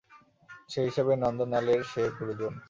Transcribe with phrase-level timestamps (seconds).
[0.69, 2.53] সেই হিসাবে নন্দলালের সে গুরুজন।